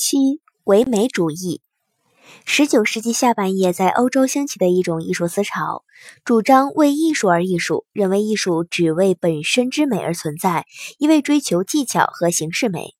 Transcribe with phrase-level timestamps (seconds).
[0.00, 1.60] 七唯美主义，
[2.44, 5.82] 十九世纪下半叶在欧洲兴起的一种艺术思潮，
[6.24, 10.66] 主张为艺术而艺术，认为艺术只为本身之美而存在，
[10.98, 12.94] 一味追求技巧和形式美。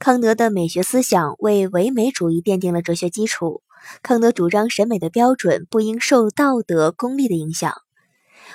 [0.00, 3.62] 康德的美学思想为唯美主义奠定了哲学基础。
[4.02, 7.72] 康德主张审美的标准不应受道德功利的影响。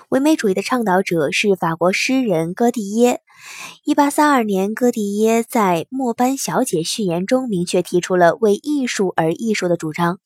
[0.10, 3.22] 唯美主义的倡导者是法国诗人戈蒂耶。
[3.84, 10.20] 一八三二年，戈蒂耶在《末班小姐序言》中明确提出了为艺术而艺术的主张。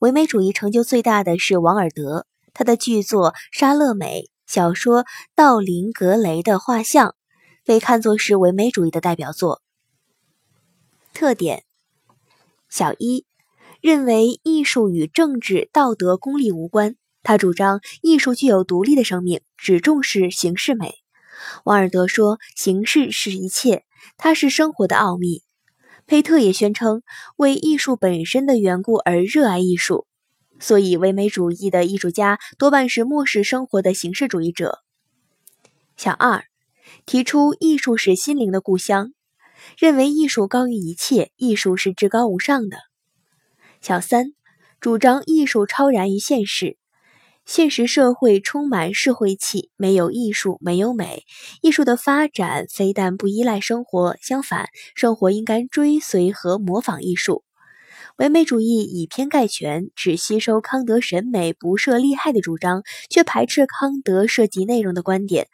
[0.00, 7.08] 唯美主义成就最大的是王尔德，他的剧作《莎乐美》、小说《道林格雷的画像》
[7.64, 9.60] 被看作是唯美主义的代表作。
[11.14, 11.64] 特点：
[12.70, 13.26] 小一，
[13.80, 16.96] 认为艺术与政治、道德、功利无关。
[17.22, 20.96] 他主张艺术具有独立的生命，只重视形式美。
[21.64, 23.84] 王尔德说：“形式是一切，
[24.16, 25.42] 它是生活的奥秘。”
[26.06, 27.02] 佩特也宣称
[27.36, 30.06] 为艺术本身的缘故而热爱艺术，
[30.58, 34.80] 所以唯美主义的艺术家多半是漠视生活的形式主义者。
[35.96, 36.44] 小二
[37.06, 39.12] 提出艺术是心灵的故乡，
[39.78, 42.78] 认为艺术高于一切，艺术是至高无上的。
[43.80, 44.32] 小三
[44.80, 46.76] 主张艺术超然于现实。
[47.44, 51.24] 现实社会充满社会气，没有艺术，没有美。
[51.60, 57.42] 艺术的发展非但不依赖生活，相反，生活应该追随和模仿艺术。
[58.16, 65.48] 唯美主义以偏概全，只吸收康德审美不设利害的主张，却排斥康德涉及内容的观点，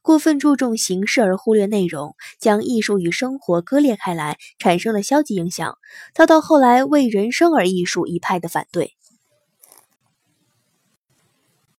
[0.00, 5.76] 过分注重形式而忽略内容，将艺术与生活割裂开来，产生了消极影响，
[6.14, 8.94] 遭到后来为人生而艺术一派的反对。